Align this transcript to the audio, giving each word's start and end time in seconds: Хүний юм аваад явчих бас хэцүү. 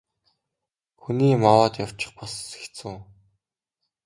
Хүний 1.01 1.29
юм 1.35 1.43
аваад 1.51 1.73
явчих 1.85 2.11
бас 2.17 2.33
хэцүү. 2.61 2.95